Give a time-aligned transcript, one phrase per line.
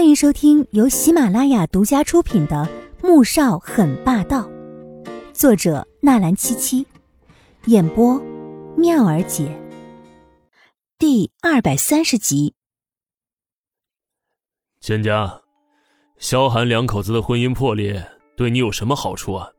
[0.00, 2.66] 欢迎收听由喜马拉雅独家出品的
[3.06, 4.48] 《穆少很霸道》，
[5.34, 6.86] 作者纳兰七七，
[7.66, 8.18] 演播
[8.78, 9.54] 妙儿姐。
[10.98, 12.54] 第二百三十集。
[14.80, 15.42] 蒹葭，
[16.16, 18.02] 萧寒两口子的婚姻破裂，
[18.38, 19.50] 对你有什么好处啊？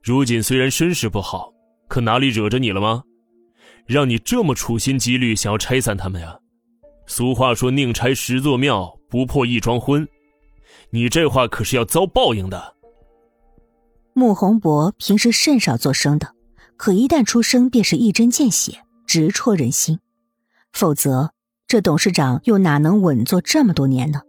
[0.00, 1.52] 如锦虽然身世不好，
[1.88, 3.02] 可哪里惹着你了吗？
[3.84, 6.38] 让你这么处心积虑想要拆散他们呀？
[7.08, 10.06] 俗话说：“宁拆十座庙，不破一桩婚。”
[10.90, 12.74] 你这话可是要遭报应的。
[14.12, 16.34] 穆宏博平时甚少作声的，
[16.76, 19.98] 可一旦出声，便是一针见血，直戳人心。
[20.72, 21.30] 否则，
[21.66, 24.22] 这董事长又哪能稳坐这么多年呢？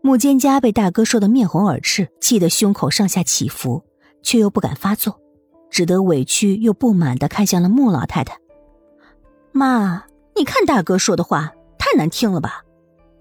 [0.00, 3.84] 穆蒹葭被大哥说的面红耳赤，气得胸口上下起伏，
[4.22, 5.20] 却又不敢发作，
[5.70, 8.36] 只得委屈又不满的看向了穆老太太
[9.52, 10.04] ：“妈，
[10.34, 11.52] 你看大哥说的话。”
[11.84, 12.62] 太难听了吧？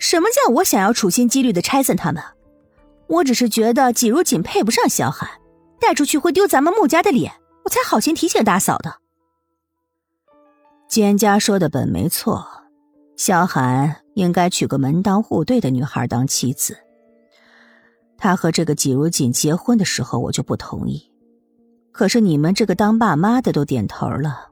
[0.02, 2.22] 什么叫我想要处心积虑的拆散他们？
[3.06, 5.30] 我只是觉得季如锦配不上萧寒，
[5.80, 7.32] 带出去会丢咱们穆家的脸，
[7.64, 8.98] 我才好心提醒大嫂的。
[10.90, 12.44] 蒹葭说的本没错，
[13.16, 16.76] 萧寒应该娶个门当户对的女孩当妻子。
[18.18, 21.00] 他和这个季如锦结婚的时候，我就不同意。
[21.92, 24.50] 可是你们这个当爸妈的都点头了，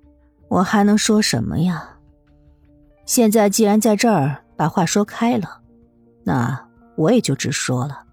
[0.47, 1.97] 我还能说什么呀？
[3.08, 5.62] 现在既然在这儿把话说开了，
[6.26, 8.04] 那我也就直说了。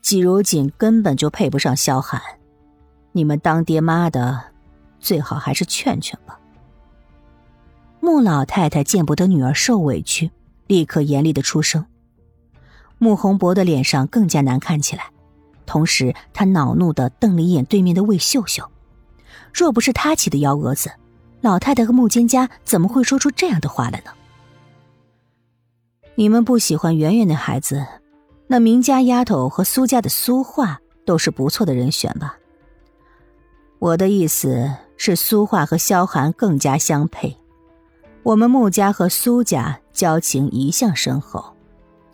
[0.00, 2.18] 季如锦根本就配不上萧寒，
[3.12, 4.42] 你们当爹妈的
[4.98, 6.40] 最好还是劝劝吧。
[8.00, 10.30] 穆老太太见不得女儿受委屈，
[10.68, 11.84] 立刻严厉的出声。
[12.96, 15.10] 穆宏博的脸上更加难看起来，
[15.66, 18.66] 同时他恼怒的瞪了一眼对面的魏秀秀，
[19.52, 20.90] 若不是他起的幺蛾子。
[21.42, 24.10] 老太太和穆蒹葭怎么会说出这样的话来呢？
[26.18, 27.86] 你们不喜欢圆圆的孩子，
[28.46, 32.38] 那明家丫头和苏家的苏画都是不错的人选吧？
[33.78, 37.36] 我的意思是，苏画和萧寒更加相配。
[38.22, 41.54] 我们穆家和苏家交情一向深厚，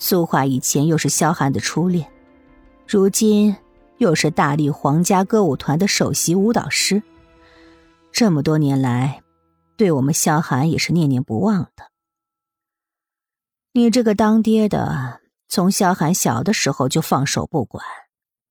[0.00, 2.10] 苏画以前又是萧寒的初恋，
[2.88, 3.54] 如今
[3.98, 7.00] 又是大力皇家歌舞团的首席舞蹈师。
[8.10, 9.22] 这么多年来，
[9.76, 11.91] 对我们萧寒也是念念不忘的。
[13.74, 17.82] 你这个当爹的，从萧寒小的时候就放手不管，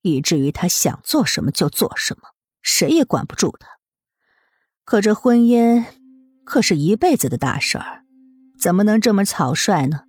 [0.01, 2.29] 以至于他想做什么就做什么，
[2.61, 3.67] 谁也管不住他。
[4.83, 5.83] 可这婚姻
[6.43, 8.03] 可是一辈子的大事儿，
[8.59, 10.05] 怎么能这么草率呢？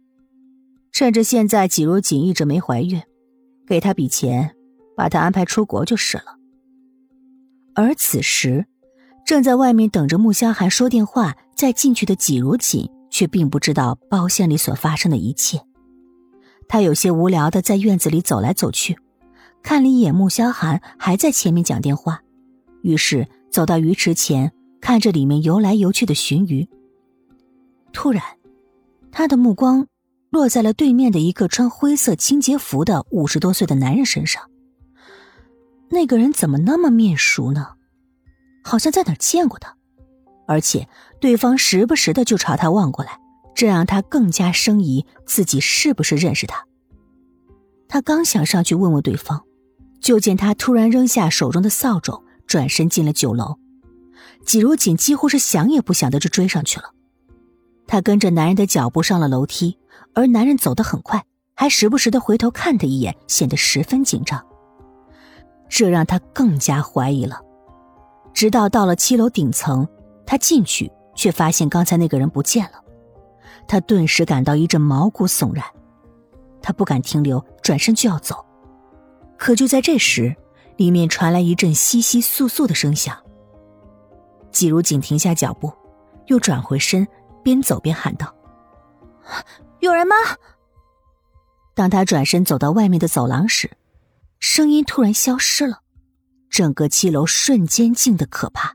[0.92, 3.02] 趁着现在季如锦一直没怀孕，
[3.66, 4.54] 给他笔钱，
[4.96, 6.36] 把他安排出国就是了。
[7.74, 8.66] 而此时。
[9.24, 15.62] 正在外面等着穆萧寒说电话再进去的季如锦，却并不知道包厢里所发生的一切。
[16.66, 18.98] 他有些无聊的在院子里走来走去，
[19.62, 22.22] 看了一眼穆萧寒还在前面讲电话，
[22.82, 26.66] 于是走到鱼池前，看着里面游来游去的鲟鱼。
[27.92, 28.22] 突然，
[29.12, 29.86] 他的目光
[30.30, 34.42] 落在了对面的一个穿灰色清洁服的五十多岁的男人身上。
[35.90, 37.74] 那个人怎么那么面熟呢？
[38.64, 39.76] 好像在哪儿见过他，
[40.46, 40.88] 而且
[41.20, 43.18] 对方时不时的就朝他望过来，
[43.54, 46.66] 这让他更加生疑自己是不是认识他。
[47.88, 49.42] 他刚想上去问问对方，
[50.00, 53.58] 就见他突然扔下手中的扫帚，转身进了酒楼。
[54.44, 56.90] 季如锦几乎是想也不想的就追上去了。
[57.86, 59.78] 他跟着男人的脚步上了楼梯，
[60.14, 61.24] 而男人走得很快，
[61.54, 64.44] 还时不时的回头看他一眼，显得十分紧张。
[65.68, 67.40] 这让他更加怀疑了。
[68.32, 69.86] 直到到了七楼顶层，
[70.32, 72.82] 他进去却发现刚才那个人不见了，
[73.68, 75.62] 他顿时感到一阵毛骨悚然，
[76.62, 78.42] 他不敢停留，转身就要走，
[79.36, 80.34] 可就在这时，
[80.78, 83.14] 里面传来一阵窸窸窣窣的声响。
[84.50, 85.70] 季如锦停下脚步，
[86.28, 87.06] 又转回身，
[87.44, 88.34] 边走边喊道
[89.80, 90.16] ：“有人吗？”
[91.76, 93.70] 当他转身走到外面的走廊时，
[94.40, 95.80] 声音突然消失了。
[96.48, 98.74] 整个七楼瞬间静得可怕。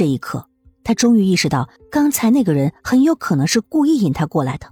[0.00, 0.48] 这一刻，
[0.82, 4.66] 他终于意识到，刚才那个人很有可能是故意引他过来的。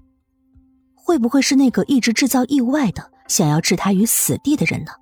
[0.94, 4.92] 会不会是那个一直制造意外的、想要置他于死地的人呢？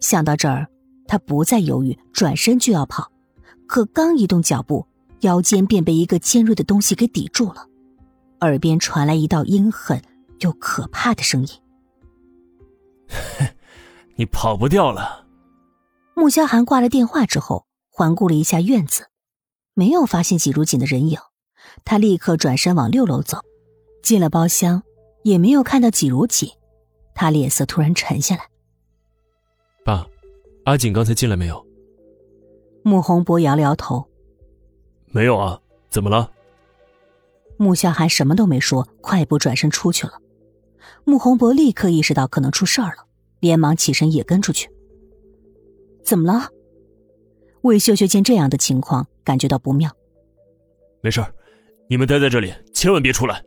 [0.00, 0.66] 想到这儿，
[1.06, 3.12] 他不再犹豫，转身就要跑。
[3.66, 4.86] 可刚移动脚步，
[5.20, 7.68] 腰间便被一个尖锐的东西给抵住了，
[8.40, 10.00] 耳边传来一道阴狠
[10.40, 11.48] 又可怕的声音：
[14.16, 15.26] “你跑不掉了。”
[16.16, 17.66] 穆萧寒挂了电话之后，
[17.98, 19.08] 环顾了一下院子，
[19.74, 21.18] 没有发现季如锦的人影。
[21.84, 23.38] 他立刻转身往六楼走，
[24.04, 24.84] 进了包厢，
[25.24, 26.48] 也没有看到季如锦，
[27.12, 28.42] 他脸色突然沉下来。
[29.84, 30.06] 爸，
[30.64, 31.66] 阿锦刚才进来没有？
[32.84, 34.08] 穆宏博摇了摇头，
[35.06, 35.60] 没有啊，
[35.90, 36.30] 怎么了？
[37.56, 40.20] 穆萧寒什么都没说，快步转身出去了。
[41.02, 43.06] 穆宏博立刻意识到可能出事儿了，
[43.40, 44.70] 连忙起身也跟出去。
[46.04, 46.50] 怎么了？
[47.62, 49.90] 魏秀秀见这样的情况，感觉到不妙。
[51.00, 51.24] 没事
[51.88, 53.42] 你们待在这里，千万别出来。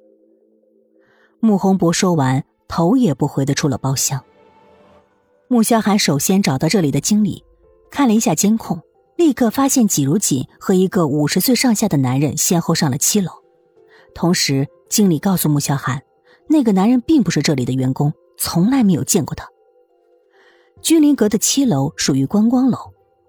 [1.39, 4.23] 穆宏博说完，头也不回的出了包厢。
[5.47, 7.43] 穆萧寒首先找到这里的经理，
[7.89, 8.81] 看了一下监控，
[9.17, 13.31] 立刻发现季如锦和一个五十岁上下的男人先后上了七楼。
[14.13, 16.01] 同时，经理告诉穆萧寒，
[16.47, 19.47] 那个男人并不是这里的员工，从来没有见过他。
[20.81, 22.77] 君临阁的七楼属于观光楼，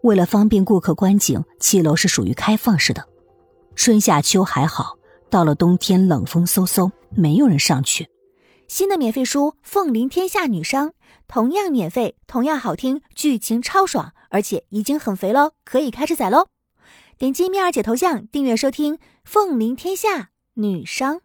[0.02, 3.08] 为了方便顾客观景，七楼是属于开放式的。
[3.74, 4.96] 春夏秋还好，
[5.30, 8.08] 到了冬天冷风嗖嗖，没有人上去。
[8.68, 10.88] 新的免费书《凤临天下女商》
[11.28, 16.48] 同样免费，同样好听，剧情超爽，而且已经很肥喽，可以开始宰喽！
[17.16, 21.16] 点击蜜儿姐头像订阅收听《凤临天下女商》。